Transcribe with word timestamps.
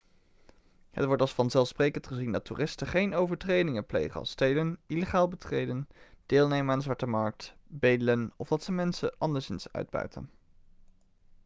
het 0.91 1.05
wordt 1.05 1.21
als 1.21 1.33
vanzelfsprekend 1.33 2.07
gezien 2.07 2.31
dat 2.31 2.45
toeristen 2.45 2.87
geen 2.87 3.13
overtredingen 3.15 3.85
plegen 3.85 4.19
als 4.19 4.29
stelen 4.29 4.77
illegaal 4.87 5.27
betreden 5.27 5.87
deelnemen 6.25 6.71
aan 6.71 6.77
de 6.77 6.83
zwarte 6.83 7.07
markt 7.07 7.55
bedelen 7.67 8.33
of 8.37 8.47
dat 8.47 8.63
ze 8.63 8.71
mensen 8.71 9.17
anderszins 9.17 9.71
uitbuiten 9.71 10.29